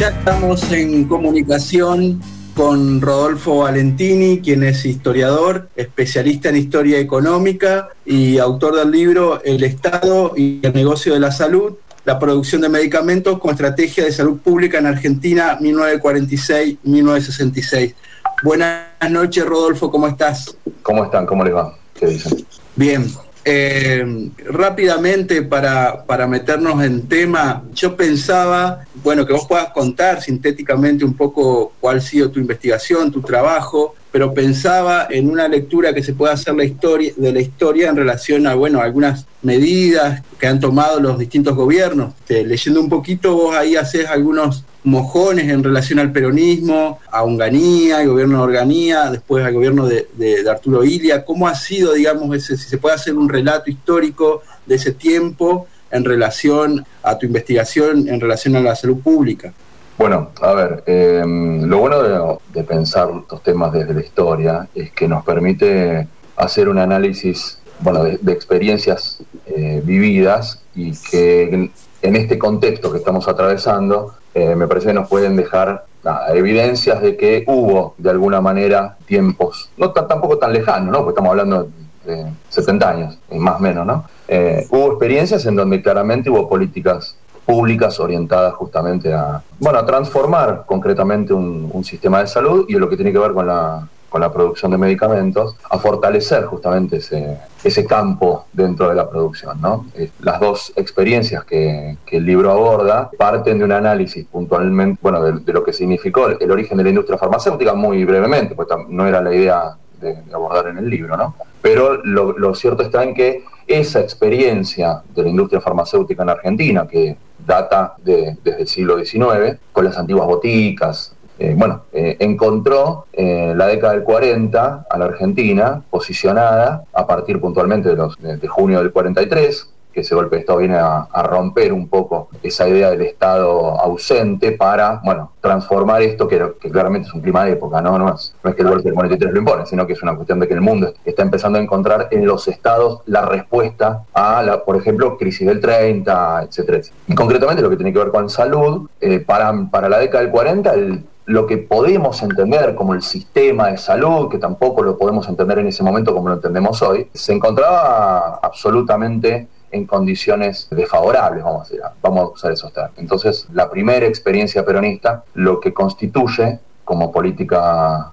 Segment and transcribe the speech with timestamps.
[0.00, 2.20] ya estamos en comunicación
[2.56, 9.62] con Rodolfo Valentini, quien es historiador, especialista en historia económica y autor del libro El
[9.62, 11.74] Estado y el negocio de la salud,
[12.06, 17.94] la producción de medicamentos con estrategia de salud pública en Argentina 1946-1966.
[18.42, 20.56] Buenas noches, Rodolfo, ¿cómo estás?
[20.80, 21.26] ¿Cómo están?
[21.26, 21.76] ¿Cómo les va?
[21.92, 22.46] ¿Qué dicen?
[22.74, 23.06] Bien,
[23.52, 31.04] eh, rápidamente para, para, meternos en tema, yo pensaba, bueno, que vos puedas contar sintéticamente
[31.04, 36.02] un poco cuál ha sido tu investigación, tu trabajo, pero pensaba en una lectura que
[36.02, 40.46] se pueda hacer la historia, de la historia en relación a, bueno, algunas medidas que
[40.46, 42.14] han tomado los distintos gobiernos.
[42.28, 48.08] leyendo un poquito, vos ahí haces algunos mojones en relación al peronismo, a Unganía, al
[48.08, 50.06] gobierno de Organía, después al gobierno de,
[50.50, 51.24] Arturo Ilia.
[51.24, 55.66] ¿Cómo ha sido, digamos, ese, si se puede hacer un relato histórico de ese tiempo
[55.90, 59.52] en relación a tu investigación, en relación a la salud pública?
[60.00, 65.06] Bueno, a ver, em, lo bueno de, pensar estos temas desde la historia es que
[65.06, 72.90] nos permite hacer un análisis bueno, de, experiencias eh, vividas y que en este contexto
[72.90, 75.84] que estamos atravesando eh, me parece que nos pueden dejar
[76.32, 80.98] evidencias de que hubo de alguna manera tiempos, no tampoco tan lejanos, ¿no?
[81.00, 81.68] porque estamos hablando
[82.06, 84.04] de 70 años, más o menos, ¿no?
[84.28, 87.16] Eh, hubo experiencias en donde claramente hubo políticas
[87.50, 92.96] públicas orientadas justamente a, bueno, transformar concretamente un, un sistema de salud y lo que
[92.96, 97.86] tiene que ver con la con la producción de medicamentos, a fortalecer justamente ese, ese
[97.86, 99.58] campo dentro de la producción.
[99.60, 99.86] ¿no?
[100.20, 105.62] Las dos experiencias que, el libro aborda parten de un análisis puntualmente, bueno, de, lo
[105.62, 109.76] que significó el, origen de la industria farmacéutica muy brevemente, pues no era la idea
[110.00, 111.36] de, abordar en el libro, ¿no?
[111.62, 117.16] Pero lo cierto está en que esa experiencia de la industria farmacéutica en Argentina, que
[117.46, 123.56] data de, desde el siglo XIX, con las antiguas boticas, eh, bueno, eh, encontró en
[123.56, 128.80] la década del 40 a la Argentina posicionada a partir puntualmente de, los, de, junio
[128.80, 133.02] del 43, que ese golpe de Estado viene a, romper un poco esa idea del
[133.02, 137.98] Estado ausente para, bueno, transformar esto que, claramente es un clima de época, ¿no?
[137.98, 140.14] No es, no es que el golpe del 43 lo impone, sino que es una
[140.14, 144.42] cuestión de que el mundo está empezando a encontrar en los estados la respuesta a,
[144.42, 148.28] la, por ejemplo, crisis del 30, etcétera, Y concretamente lo que tiene que ver con
[148.28, 153.02] salud, eh, para, para la década del 40 el lo que podemos entender como el
[153.02, 157.08] sistema de salud, que tampoco lo podemos entender en ese momento como lo entendemos hoy,
[157.14, 162.72] se encontraba absolutamente en condiciones desfavorables, vamos a decir, vamos a usar esos.
[162.96, 168.12] Entonces, la primera experiencia peronista lo que constituye como política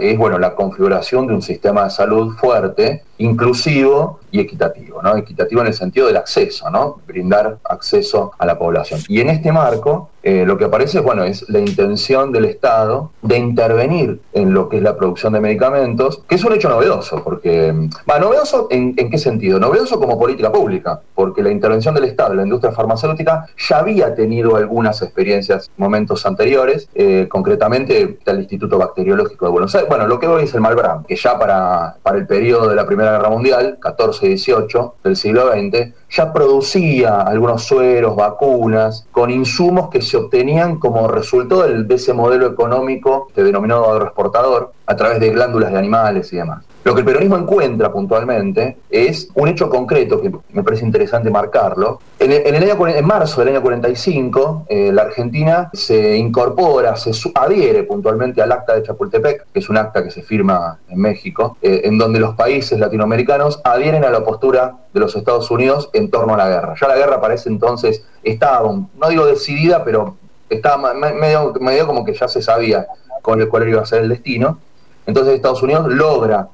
[0.00, 5.16] es bueno la configuración de un sistema de salud fuerte, inclusivo y equitativo, ¿no?
[5.16, 7.00] Equitativo en el sentido del acceso, ¿no?
[7.06, 9.00] Brindar acceso a la población.
[9.08, 13.36] Y en este marco, eh, lo que aparece bueno, es la intención del Estado de
[13.36, 17.72] intervenir en lo que es la producción de medicamentos, que es un hecho novedoso, porque,
[18.08, 19.58] va, novedoso en, qué sentido?
[19.58, 24.14] Novedoso como política pública, porque la intervención del Estado en la industria farmacéutica ya había
[24.14, 30.54] tenido algunas experiencias momentos anteriores, eh, concretamente el Instituto Bacteriológico bueno, lo que hoy es
[30.54, 34.28] el Malbrán, que ya para, para el periodo de la Primera Guerra Mundial, 14 y
[34.30, 41.08] 18 del siglo XX, ya producía algunos sueros, vacunas, con insumos que se obtenían como
[41.08, 46.36] resultado de ese modelo económico que denominado agroexportador a través de glándulas de animales y
[46.36, 46.64] demás.
[46.84, 52.00] Lo que el peronismo encuentra puntualmente es un hecho concreto que me parece interesante marcarlo.
[52.22, 57.82] En, el, año, en marzo del año 45, eh, la Argentina se incorpora, se adhiere
[57.82, 61.80] puntualmente al acta de Chapultepec, que es un acta que se firma en México, eh,
[61.82, 66.34] en donde los países latinoamericanos adhieren a la postura de los Estados Unidos en torno
[66.34, 66.74] a la guerra.
[66.80, 70.14] Ya la guerra parece entonces estaba, no digo decidida, pero
[70.48, 72.86] estaba medio, medio como que ya se sabía
[73.20, 74.60] con el cual iba a ser el destino.
[75.06, 76.46] Entonces Estados Unidos logra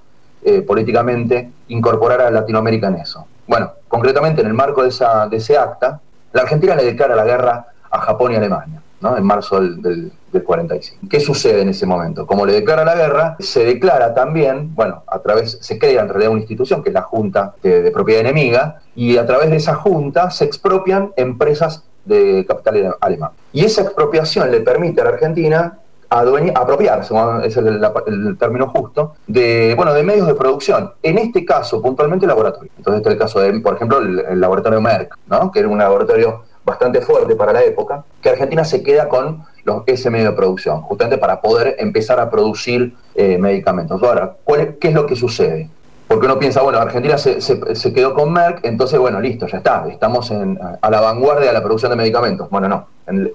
[0.43, 3.27] eh, políticamente incorporar a Latinoamérica en eso.
[3.49, 6.01] Bueno, concretamente en el marco de, esa, de ese acta,
[6.33, 9.17] la Argentina le declara la guerra a Japón y Alemania, ¿no?
[9.17, 10.13] en marzo del, del,
[10.45, 11.07] 45.
[11.09, 12.27] ¿Qué sucede en ese momento?
[12.27, 16.31] Como le declara la guerra, se declara también, bueno, a través, se crea en realidad
[16.31, 20.31] una institución que es la Junta de, Propiedad Enemiga, y a través de esa Junta
[20.31, 23.31] se expropian empresas de capital alemán.
[23.55, 25.79] Y esa expropiación le permite a la Argentina
[26.11, 27.15] apropiarse,
[27.45, 30.93] ese es el, término justo, de, bueno, de medios de producción.
[31.03, 32.71] En este caso, puntualmente, laboratorio.
[32.77, 35.51] Entonces está el caso de, por ejemplo, el, laboratorio Merck, ¿no?
[35.53, 39.83] que era un laboratorio bastante fuerte para la época, que Argentina se queda con los,
[39.87, 44.03] ese medio de producción, justamente para poder empezar a producir eh, medicamentos.
[44.03, 44.37] Ahora,
[44.79, 45.71] ¿qué es lo que sucede?
[46.09, 49.87] Porque uno piensa, bueno, Argentina se, se, quedó con Merck, entonces, bueno, listo, ya está,
[49.91, 52.49] estamos en, a la vanguardia de la producción de medicamentos.
[52.49, 52.87] Bueno, no,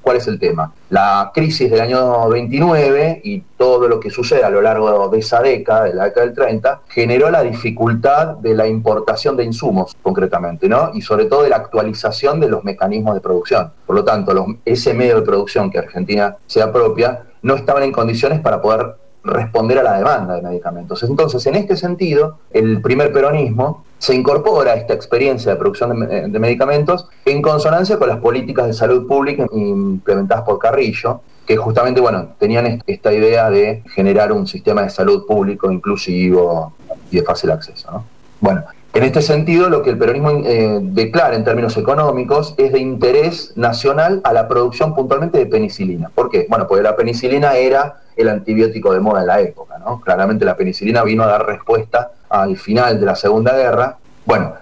[0.02, 0.74] ¿cuál es el tema?
[0.90, 5.42] La crisis del año 29 y todo lo que sucede a lo largo de esa
[5.44, 10.68] década, de la década del 30, generó la dificultad de la importación de insumos, concretamente,
[10.68, 10.90] ¿no?
[10.96, 13.72] Y sobre todo de la actualización de los mecanismos de producción.
[13.86, 17.92] Por lo tanto, los, ese medio de producción que Argentina se apropia no estaban en
[17.92, 21.02] condiciones para poder responder a la demanda de medicamentos.
[21.04, 26.40] Entonces, en este sentido, el primer peronismo se incorpora a esta experiencia de producción de,
[26.40, 32.34] medicamentos en consonancia con las políticas de salud pública implementadas por Carrillo, que justamente, bueno,
[32.38, 36.74] tenían esta idea de generar un sistema de salud público inclusivo
[37.12, 38.04] y de fácil acceso.
[38.42, 38.64] Bueno,
[38.94, 43.54] en este sentido, lo que el peronismo eh, declara en términos económicos es de interés
[43.56, 46.12] nacional a la producción puntualmente de penicilina.
[46.14, 46.46] ¿Por qué?
[46.48, 49.80] Bueno, porque la penicilina era el antibiótico de moda en la época.
[49.80, 50.00] ¿no?
[50.00, 53.98] Claramente la penicilina vino a dar respuesta al final de la Segunda Guerra.
[54.26, 54.54] Bueno,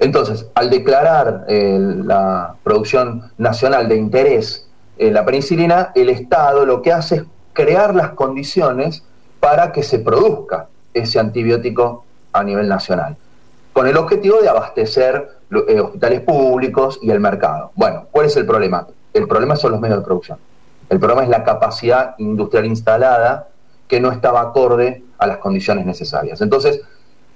[0.00, 4.66] entonces, al declarar eh, la producción nacional de interés
[4.96, 7.22] en la penicilina, el Estado lo que hace es
[7.52, 9.04] crear las condiciones
[9.40, 13.16] para que se produzca ese antibiótico a nivel nacional,
[13.78, 15.28] con el objetivo de abastecer
[15.68, 17.70] eh, hospitales públicos y el mercado.
[17.76, 18.88] Bueno, ¿cuál es el problema?
[19.14, 20.36] El problema son los medios de producción.
[20.88, 23.46] El problema es la capacidad industrial instalada
[23.86, 26.40] que no estaba acorde a las condiciones necesarias.
[26.40, 26.80] Entonces,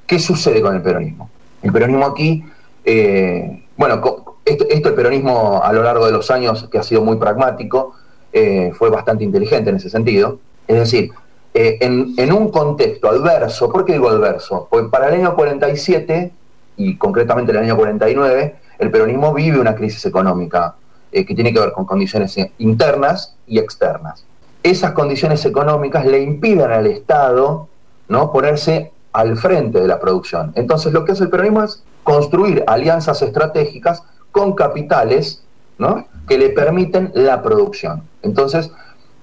[0.05, 1.31] ¿qué sucede con el peronismo?
[1.63, 2.45] El peronismo aquí,
[2.85, 4.03] eh, bueno,
[4.45, 7.95] esto, el peronismo a lo largo de los años, que ha sido muy pragmático,
[8.33, 10.41] eh, fue bastante inteligente en ese sentido.
[10.67, 11.13] Es decir,
[11.55, 14.69] eh, en, un contexto adverso, ¿por qué digo adverso?
[14.71, 16.33] Pues para el año 47,
[16.79, 20.75] y concretamente el año 49, el peronismo vive una crisis económica
[21.11, 24.25] eh, que tiene que ver con condiciones internas y externas.
[24.63, 27.69] Esas condiciones económicas le impiden al Estado
[28.09, 28.33] ¿no?
[28.33, 30.53] ponerse al frente de la producción.
[30.55, 35.45] Entonces lo que hace el peronismo es construir alianzas estratégicas con capitales
[35.79, 36.07] ¿no?
[36.27, 38.05] que le permiten la producción.
[38.23, 38.71] Entonces,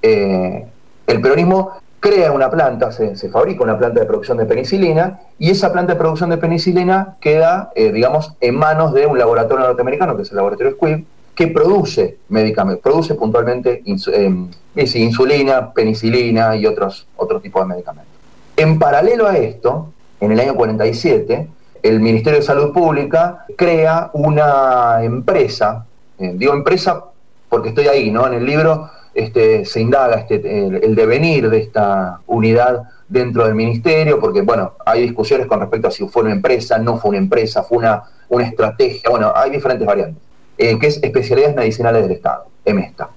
[0.01, 0.67] eh,
[1.07, 5.71] el peronismo crea una planta, se, fabrica una planta de producción de penicilina y esa
[5.71, 10.23] planta de producción de penicilina queda, eh, digamos, en manos de un laboratorio norteamericano, que
[10.23, 11.05] es el laboratorio Squibb,
[11.35, 18.13] que produce medicamentos, produce puntualmente em, insulina, penicilina y otros, otros tipos de medicamentos.
[18.57, 21.47] En paralelo a esto, en el año 47,
[21.81, 25.85] el Ministerio de Salud Pública crea una empresa,
[26.17, 27.05] eh, digo empresa
[27.47, 28.27] porque estoy ahí, ¿no?
[28.27, 30.35] En el libro este, se indaga este,
[30.67, 35.91] el, devenir de esta unidad dentro del ministerio, porque bueno, hay discusiones con respecto a
[35.91, 39.85] si fue una empresa, no fue una empresa, fue una, una estrategia, bueno, hay diferentes
[39.85, 40.29] variantes.
[40.61, 43.09] Eh, que es Especialidades Medicinales del Estado, EMESTA.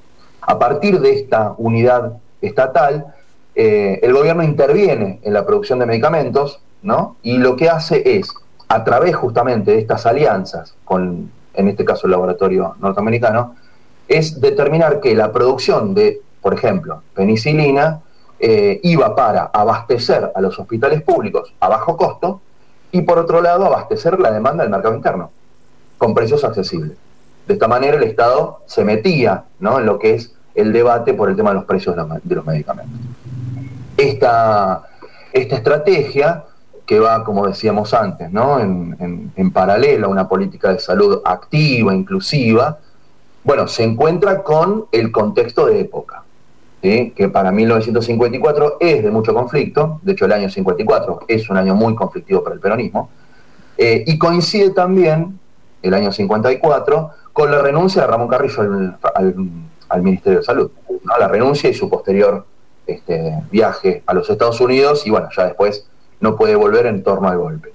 [0.43, 3.07] A partir de esta unidad estatal,
[3.57, 7.17] eh, el gobierno interviene en la producción de medicamentos, ¿no?
[7.21, 8.33] Y lo que hace es,
[8.69, 13.57] a través justamente de estas alianzas con, en este caso, el laboratorio norteamericano,
[14.15, 18.01] es determinar que la producción de, por ejemplo, penicilina,
[18.39, 22.41] eh, iba para abastecer a los hospitales públicos a bajo costo
[22.91, 25.31] y por otro lado abastecer la demanda del mercado interno
[25.97, 26.97] con precios accesibles.
[27.47, 29.79] De esta manera el Estado se metía ¿no?
[29.79, 33.01] en lo que es el debate por el tema de los precios de los medicamentos.
[33.97, 34.83] Esta,
[35.33, 36.45] esta estrategia,
[36.85, 38.59] que va, como decíamos antes, ¿no?
[38.59, 42.79] en, paralelo a una política de salud activa, inclusiva,
[43.45, 46.23] bueno, se encuentra con el contexto de época,
[46.81, 51.75] que para 1954 es de mucho conflicto, de hecho el año 54 es un año
[51.75, 53.11] muy conflictivo para el peronismo,
[53.79, 55.39] eh, y coincide también
[55.83, 58.63] el año 54 con la renuncia de Ramón Carrillo
[59.15, 60.71] al, Ministerio de Salud.
[61.19, 62.47] La renuncia y su posterior
[62.87, 65.87] este, viaje a los Estados Unidos y bueno, ya después
[66.21, 67.73] no puede volver en torno al golpe.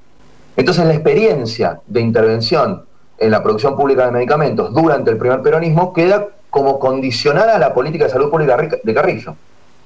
[0.56, 2.87] Entonces la experiencia de intervención
[3.18, 7.74] en la producción pública de medicamentos durante el primer peronismo queda como condicionada a la
[7.74, 9.36] política de salud pública de Carrillo.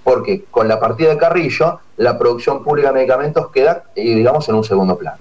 [0.04, 4.56] Porque con la partida de Carrillo, la producción pública de medicamentos queda, eh, digamos, en
[4.56, 5.18] un segundo plano.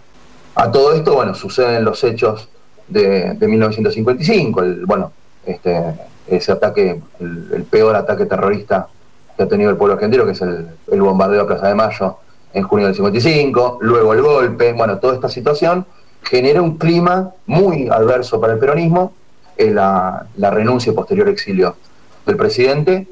[0.54, 2.48] A todo esto, bueno, suceden los hechos
[2.88, 5.12] de, 1955, el, bueno,
[5.46, 5.94] este,
[6.26, 8.88] ese ataque, el, peor ataque terrorista
[9.36, 12.16] que ha tenido el pueblo argentino, que es el, bombardeo a Plaza de Mayo
[12.52, 15.86] en junio del 55, luego el golpe, bueno, toda esta situación
[16.22, 19.12] genera un clima muy adverso para el peronismo,
[19.58, 21.76] la, la renuncia y posterior exilio
[22.24, 23.06] del presidente,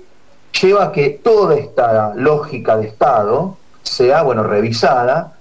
[0.60, 5.34] lleva a que toda esta lógica de Estado sea, bueno, revisada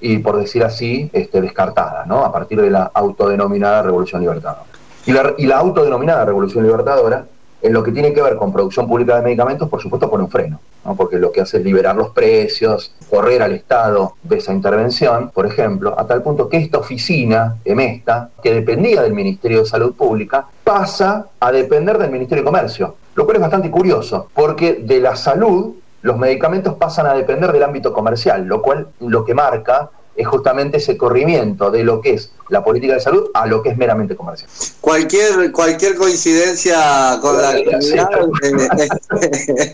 [0.00, 2.24] y, por decir así, este, descartada, ¿no?
[2.24, 4.64] A partir de la autodenominada Revolución Libertadora.
[5.06, 7.24] Y la autodenominada Revolución Libertadora
[7.62, 10.30] En lo que tiene que ver con producción pública de medicamentos, por supuesto, pone un
[10.30, 10.94] freno, ¿no?
[10.94, 15.46] porque lo que hace es liberar los precios, correr al Estado de esa intervención, por
[15.46, 20.46] ejemplo, a tal punto que esta oficina, EMESTA, que dependía del Ministerio de Salud Pública,
[20.64, 25.16] pasa a depender del Ministerio de Comercio, lo cual es bastante curioso, porque de la
[25.16, 29.90] salud los medicamentos pasan a depender del ámbito comercial, lo cual lo que marca
[30.20, 33.70] es justamente ese corrimiento de lo que es la política de salud a lo que
[33.70, 34.50] es meramente comercial.
[34.80, 37.52] Cualquier cualquier coincidencia con la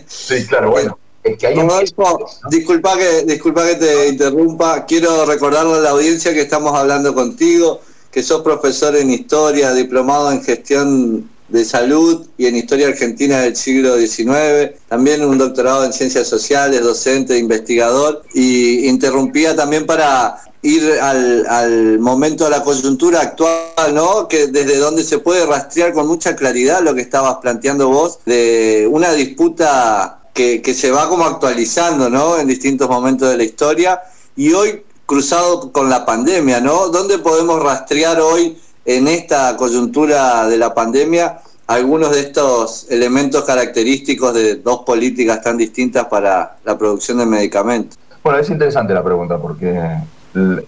[0.07, 0.97] sí, claro, bueno.
[1.23, 1.55] Es que hay
[2.49, 4.85] disculpa que disculpa que te interrumpa.
[4.85, 10.31] Quiero recordarle a la audiencia que estamos hablando contigo, que sos profesor en historia, diplomado
[10.31, 15.93] en gestión de salud y en historia argentina del siglo XIX, también un doctorado en
[15.93, 23.21] ciencias sociales, docente, investigador, y interrumpía también para ir al, al, momento de la coyuntura
[23.21, 24.27] actual, ¿no?
[24.27, 28.87] Que desde donde se puede rastrear con mucha claridad lo que estabas planteando vos de
[28.91, 32.37] una disputa que, que se va como actualizando, ¿no?
[32.37, 34.01] En distintos momentos de la historia
[34.35, 36.89] y hoy cruzado con la pandemia, ¿no?
[36.89, 44.33] ¿Dónde podemos rastrear hoy en esta coyuntura de la pandemia algunos de estos elementos característicos
[44.33, 47.99] de dos políticas tan distintas para la producción de medicamentos?
[48.23, 49.77] Bueno, es interesante la pregunta porque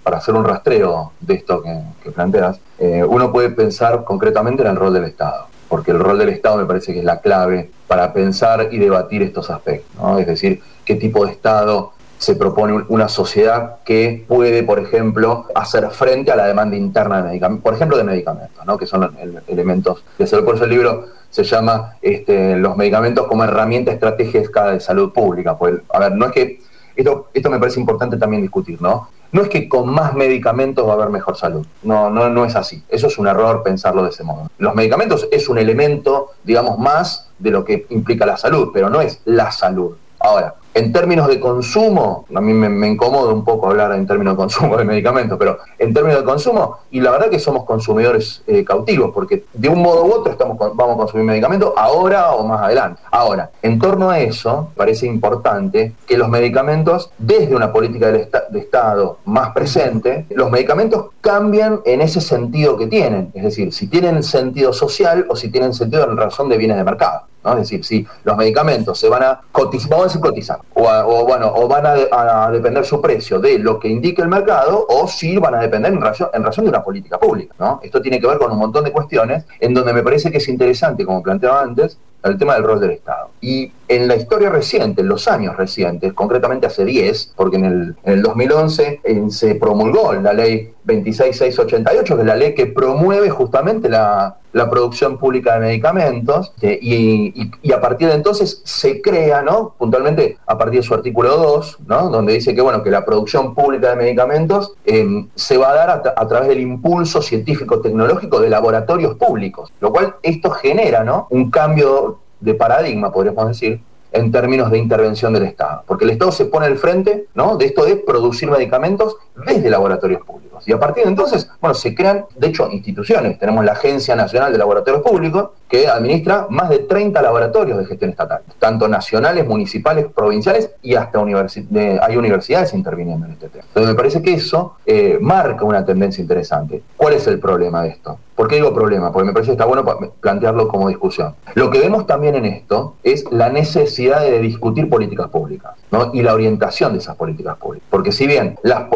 [0.04, 4.76] para hacer un rastreo de esto que, planteas, eh, uno puede pensar concretamente en el
[4.76, 8.12] rol del Estado, porque el rol del Estado me parece que es la clave para
[8.12, 10.20] pensar y debatir estos aspectos, ¿no?
[10.20, 15.90] es decir, qué tipo de Estado se propone una sociedad que puede, por ejemplo, hacer
[15.90, 18.78] frente a la demanda interna de medicamentos, por ejemplo, de medicamentos, ¿no?
[18.78, 19.10] que son
[19.48, 20.44] elementos de salud.
[20.44, 25.58] Por eso el libro se llama este, Los medicamentos como herramienta estratégica de salud pública.
[25.58, 26.60] Pues, a ver, no es que,
[26.94, 29.08] esto, esto me parece importante también discutir, ¿no?
[29.32, 31.66] No es que con más medicamentos va a haber mejor salud.
[31.84, 32.84] No, no, no es así.
[32.90, 34.50] Eso es un error pensarlo de ese modo.
[34.58, 39.00] Los medicamentos es un elemento, digamos, más de lo que implica la salud, pero no
[39.00, 39.96] es la salud.
[40.20, 44.38] Ahora, en términos de consumo, a mí me, incomoda un poco hablar en términos de
[44.38, 48.64] consumo de medicamentos, pero en términos de consumo, y la verdad que somos consumidores eh,
[48.64, 52.62] cautivos, porque de un modo u otro estamos, vamos a consumir medicamentos ahora o más
[52.62, 53.02] adelante.
[53.12, 59.18] Ahora, en torno a eso, parece importante que los medicamentos, desde una política de Estado
[59.26, 64.74] más presente, los medicamentos cambian en ese sentido que tienen, es decir, si tienen sentido
[64.74, 67.29] social o si tienen sentido en razón de bienes de mercado.
[67.46, 71.52] Es decir, si los medicamentos se van a cotizar, vamos a decir cotizar, o, bueno,
[71.56, 75.56] o van a, depender su precio de lo que indique el mercado, o si van
[75.56, 77.80] a depender en razón, en razón de una política pública, ¿no?
[77.82, 80.48] Esto tiene que ver con un montón de cuestiones en donde me parece que es
[80.50, 83.30] interesante, como planteaba antes, el tema del rol del Estado.
[83.42, 87.96] Y en la historia reciente, en los años recientes, concretamente hace 10, porque en el,
[88.04, 93.90] en el 2011 se promulgó la ley 26688, que es la ley que promueve justamente
[93.90, 94.36] la,
[94.70, 99.76] producción pública de medicamentos, y, a partir de entonces se crea, ¿no?
[99.78, 102.10] puntualmente a partir de su artículo 2, ¿no?
[102.10, 105.90] donde dice que, bueno, que la producción pública de medicamentos em, se va a dar
[105.90, 111.28] a, a, través del impulso científico-tecnológico de laboratorios públicos, lo cual esto genera ¿no?
[111.30, 113.82] un cambio de paradigma, podríamos decir,
[114.12, 115.84] en términos de intervención del Estado.
[115.86, 117.58] Porque el Estado se pone al frente ¿no?
[117.58, 120.49] de esto de producir medicamentos desde laboratorios públicos.
[120.70, 123.40] Y a partir de entonces, bueno, se crean, de hecho, instituciones.
[123.40, 128.10] Tenemos la Agencia Nacional de Laboratorios Públicos, que administra más de 30 laboratorios de gestión
[128.10, 133.66] estatal, tanto nacionales, municipales, provinciales y hasta hay universidades interviniendo en este tema.
[133.68, 136.82] Entonces me parece que eso eh, marca una tendencia interesante.
[136.98, 138.18] ¿Cuál es el problema de esto?
[138.40, 139.12] ¿Por qué digo problema?
[139.12, 139.86] Porque me parece que está bueno
[140.22, 141.36] plantearlo como discusión.
[141.56, 145.74] Lo que vemos también en esto es la necesidad de discutir políticas públicas
[146.14, 147.86] y la orientación de esas políticas públicas.
[147.90, 148.88] Porque si bien la,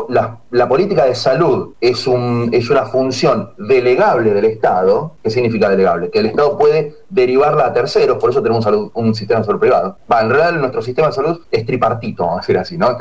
[0.69, 2.07] política de salud es,
[2.51, 6.09] es una función delegable del Estado, ¿qué significa delegable?
[6.09, 9.97] Que el Estado puede derivarla a terceros, por eso tenemos un, sistema de salud privado.
[10.11, 12.97] Va, en realidad nuestro sistema de salud es tripartito, vamos a decir así, ¿no?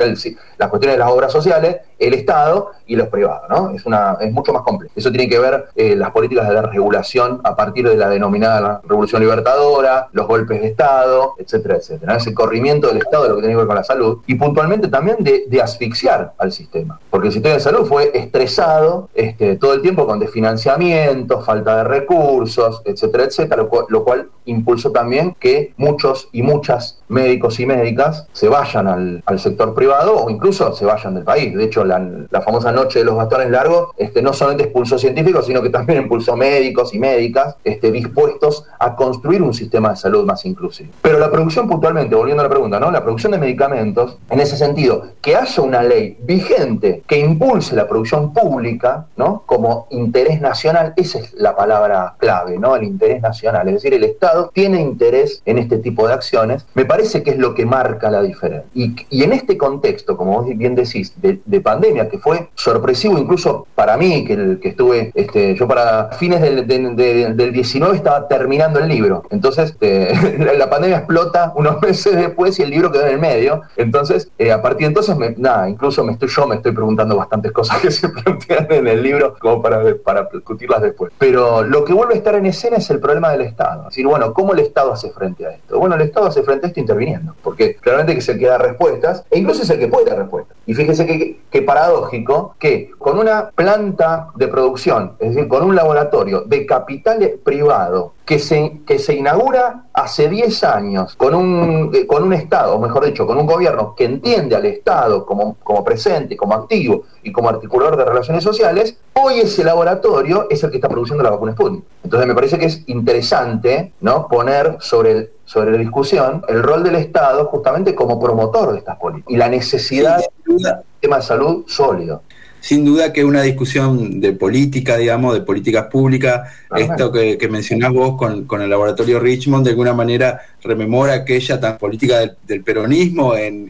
[0.57, 3.71] las cuestiones de las obras sociales, el Estado y los privados, ¿no?
[3.71, 4.93] Es, una, es mucho más complejo.
[4.95, 8.81] Eso tiene que ver eh, las políticas de la regulación a partir de la denominada
[8.83, 12.17] Revolución Libertadora, los golpes de Estado, etcétera, etcétera.
[12.17, 14.87] Ese corrimiento del Estado de lo que tiene que ver con la salud y puntualmente
[14.89, 19.81] también de, asfixiar al sistema, porque el sistema de salud fue estresado este, todo el
[19.81, 26.41] tiempo con desfinanciamiento, falta de recursos, etcétera, etcétera, lo cual impulsó también que muchos y
[26.41, 31.55] muchas médicos y médicas se vayan al, sector privado o incluso se vayan del país.
[31.55, 32.01] De hecho, la,
[32.43, 36.35] famosa noche de los bastones largos este, no solamente expulsó científicos, sino que también impulsó
[36.35, 40.91] médicos y médicas este, dispuestos a construir un sistema de salud más inclusivo.
[41.01, 42.91] Pero la producción puntualmente, volviendo a la pregunta, ¿no?
[42.91, 47.87] La producción de medicamentos, en ese sentido, que haya una ley vigente que impulse la
[47.87, 49.43] producción pública, ¿no?
[49.45, 52.75] Como interés nacional, esa es la palabra clave, ¿no?
[52.75, 53.67] El interés nacional.
[53.67, 57.37] Es decir, el Estado, tiene interés en este tipo de acciones, me parece que es
[57.37, 58.69] lo que marca la diferencia.
[58.73, 63.95] Y, en este contexto, como vos bien decís, de, pandemia, que fue sorpresivo incluso para
[63.95, 69.71] mí, que, estuve, este, yo para fines del, del 19 estaba terminando el libro, entonces
[69.71, 70.13] este,
[70.57, 74.51] la pandemia explota unos meses después y el libro quedó en el medio, entonces eh,
[74.51, 77.91] a partir de entonces, nada, incluso me estoy, yo me estoy preguntando bastantes cosas que
[77.91, 79.83] se plantean en el libro como para
[80.31, 81.11] discutirlas después.
[81.17, 83.82] Pero lo que vuelve a estar en escena es el problema del Estado.
[83.83, 85.79] Es decir, bueno, ¿cómo el Estado hace frente a esto?
[85.79, 89.39] Bueno, el Estado hace frente a esto interviniendo, porque claramente que se queda respuestas, e
[89.39, 90.57] incluso es el que puede dar respuestas.
[90.65, 95.75] Y fíjese que, que paradójico que con una planta de producción, es decir, con un
[95.75, 102.07] laboratorio de capital privado que se, que se inaugura hace 10 años con un, eh,
[102.07, 105.83] con un Estado, o mejor dicho, con un gobierno que entiende al Estado como, como
[105.83, 110.77] presente, como activo y como articulador de relaciones sociales, hoy ese laboratorio es el que
[110.77, 111.83] está produciendo la vacuna Sputnik.
[112.03, 114.27] Entonces me parece que es interesante ¿no?
[114.27, 119.33] poner sobre, sobre la discusión el rol del Estado justamente como promotor de estas políticas
[119.33, 122.21] y la necesidad de un sistema de salud sólido
[122.63, 128.15] sin duda que una discusión de política, digamos, de políticas públicas, esto que, mencionás vos
[128.17, 133.69] con, el laboratorio Richmond, de alguna manera rememora aquella tan política del, peronismo en,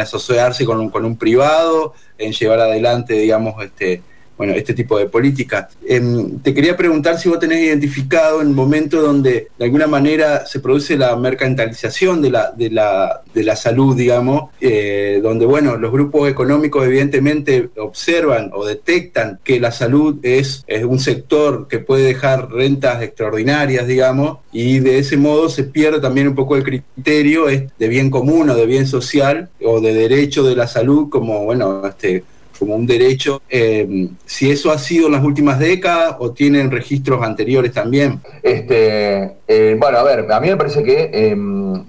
[0.00, 4.02] asociarse con un, con un privado, en llevar adelante, digamos, este,
[4.42, 5.68] bueno, este tipo de políticas.
[5.86, 10.58] Em, te quería preguntar si vos tenés identificado el momento donde de alguna manera se
[10.58, 15.92] produce la mercantilización de la, de la, de la salud, digamos, eh, donde, bueno, los
[15.92, 22.02] grupos económicos evidentemente observan o detectan que la salud es, es un sector que puede
[22.02, 27.46] dejar rentas extraordinarias, digamos, y de ese modo se pierde también un poco el criterio
[27.46, 31.86] de bien común o de bien social o de derecho de la salud como, bueno,
[31.86, 32.24] este,
[32.58, 37.22] como un derecho, eh, si eso ha sido en las últimas décadas o tienen registros
[37.22, 38.20] anteriores también.
[38.42, 41.84] Este, eh, bueno, a ver, a mí me parece que em,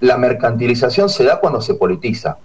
[0.00, 2.38] la mercantilización se da cuando se politiza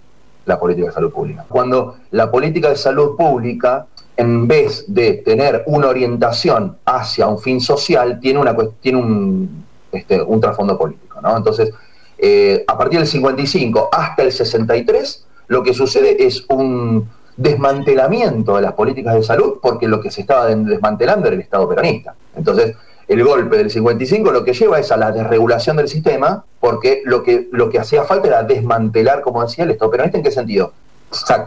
[0.46, 1.44] la política de salud pública.
[1.48, 7.60] Cuando la política de salud pública, en vez de tener una orientación hacia un fin
[7.60, 11.20] social, tiene, una, tiene un, este, un trasfondo político.
[11.20, 11.36] ¿no?
[11.36, 11.72] Entonces,
[12.18, 18.62] eh, a partir del 55 hasta el 63, lo que sucede es un desmantelamiento de
[18.62, 22.14] las políticas de salud porque lo que se estaba desmantelando era el Estado peronista.
[22.36, 27.02] Entonces, el golpe del 55 lo que lleva es a la desregulación del sistema porque
[27.04, 30.18] lo que, lo que hacía falta era desmantelar, como decía, el Estado peronista.
[30.18, 30.72] ¿En qué sentido?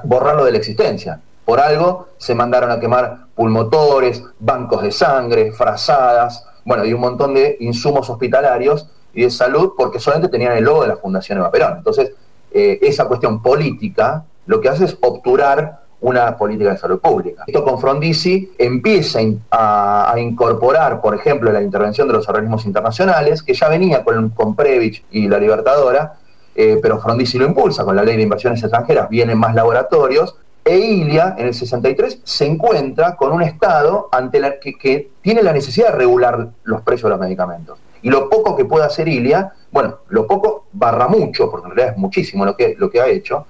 [0.03, 1.19] borrarlo de la existencia.
[1.43, 7.33] Por algo se mandaron a quemar pulmotores, bancos de sangre, frazadas, bueno, y un montón
[7.33, 11.51] de insumos hospitalarios y de salud porque solamente tenían el logo de la Fundación Eva
[11.51, 11.77] Perón.
[11.77, 12.11] Entonces,
[12.51, 17.43] eh, esa cuestión política lo que hace es obturar una política de salud pública.
[17.47, 19.19] Esto con Frondizi empieza
[19.51, 25.03] a, incorporar, por ejemplo, la intervención de los organismos internacionales, que ya venía con, Previch
[25.11, 26.17] y la Libertadora,
[26.55, 30.77] eh, pero Frondizi lo impulsa con la ley de inversiones extranjeras, vienen más laboratorios, e
[30.77, 35.53] ILIA en el 63 se encuentra con un Estado ante la, que, que, tiene la
[35.53, 37.79] necesidad de regular los precios de los medicamentos.
[38.01, 41.95] Y lo poco que puede hacer ILIA, bueno, lo poco barra mucho, porque en realidad
[41.95, 43.45] es muchísimo lo que, lo que ha hecho,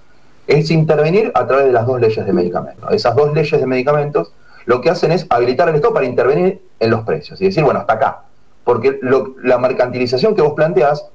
[0.47, 2.91] es intervenir a través de las dos leyes de medicamentos.
[2.93, 4.31] Esas dos leyes de medicamentos
[4.65, 7.81] lo que hacen es habilitar al Estado para intervenir en los precios y decir, bueno,
[7.81, 8.23] hasta acá.
[8.63, 8.99] Porque
[9.43, 11.05] la mercantilización que vos planteás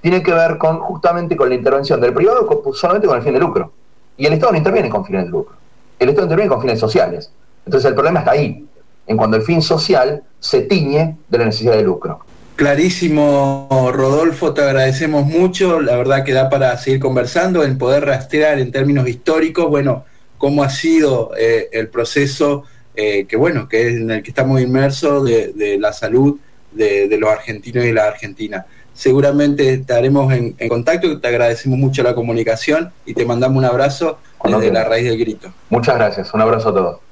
[0.00, 3.40] tiene que ver con justamente con la intervención del privado solamente con el fin de
[3.40, 3.72] lucro.
[4.16, 5.56] Y el Estado no interviene con fines de lucro.
[5.98, 7.32] El Estado interviene con fines sociales.
[7.64, 8.66] Entonces el problema está ahí,
[9.06, 12.20] en cuando el fin social se tiñe de la necesidad de lucro.
[12.58, 15.80] Clarísimo, Rodolfo, te agradecemos mucho.
[15.80, 20.04] La verdad que da para seguir conversando, en poder rastrear en términos históricos, bueno,
[20.38, 22.64] cómo ha sido eh, el proceso
[22.96, 26.40] eh, que, bueno, que es en el que estamos inmersos de, la salud
[26.72, 28.66] de, los argentinos y la Argentina.
[28.92, 34.18] Seguramente estaremos en, en, contacto, te agradecemos mucho la comunicación y te mandamos un abrazo
[34.44, 35.52] desde la raíz del grito.
[35.70, 37.07] Muchas gracias, un abrazo a todos.